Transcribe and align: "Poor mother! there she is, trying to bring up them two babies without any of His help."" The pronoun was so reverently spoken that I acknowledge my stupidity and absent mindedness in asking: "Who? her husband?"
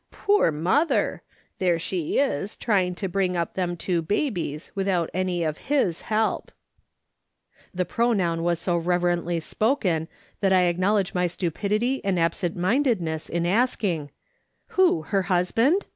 "Poor 0.12 0.52
mother! 0.52 1.22
there 1.58 1.80
she 1.80 2.16
is, 2.20 2.56
trying 2.56 2.94
to 2.94 3.08
bring 3.08 3.36
up 3.36 3.54
them 3.54 3.76
two 3.76 4.02
babies 4.02 4.70
without 4.76 5.10
any 5.12 5.42
of 5.42 5.58
His 5.66 6.02
help."" 6.02 6.52
The 7.74 7.84
pronoun 7.84 8.44
was 8.44 8.60
so 8.60 8.76
reverently 8.76 9.40
spoken 9.40 10.06
that 10.38 10.52
I 10.52 10.66
acknowledge 10.66 11.12
my 11.12 11.26
stupidity 11.26 12.00
and 12.04 12.20
absent 12.20 12.54
mindedness 12.56 13.28
in 13.28 13.46
asking: 13.46 14.12
"Who? 14.78 15.02
her 15.02 15.22
husband?" 15.22 15.86